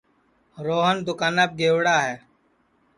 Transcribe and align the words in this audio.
روہن 0.65 0.95
دُؔکاناپ 1.05 1.51
گئوڑا 1.59 1.97
ہے 2.05 2.15